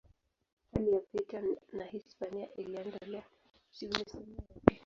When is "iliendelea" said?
2.57-3.23